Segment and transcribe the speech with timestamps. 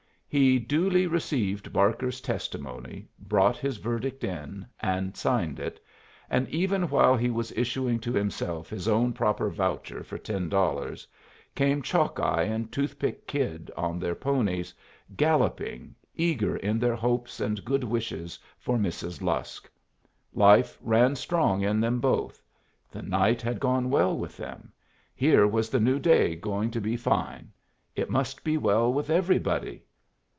[0.33, 5.83] He duly received Barker's testimony, brought his verdict in, and signed it,
[6.29, 11.05] and even while he was issuing to himself his own proper voucher for ten dollars
[11.53, 14.73] came Chalkeye and Toothpick Kid on their ponies,
[15.17, 19.21] galloping, eager in their hopes and good wishes for Mrs.
[19.21, 19.69] Lusk.
[20.33, 22.41] Life ran strong in them both.
[22.89, 24.71] The night had gone well with them.
[25.13, 27.51] Here was the new day going to be fine.
[27.97, 29.83] It must be well with everybody.